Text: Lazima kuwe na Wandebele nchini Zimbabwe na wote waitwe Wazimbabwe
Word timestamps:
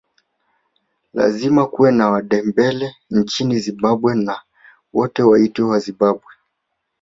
Lazima 1.13 1.67
kuwe 1.71 1.89
na 1.97 2.05
Wandebele 2.11 2.87
nchini 3.09 3.59
Zimbabwe 3.59 4.15
na 4.25 4.35
wote 4.93 5.23
waitwe 5.23 5.65
Wazimbabwe 5.71 6.31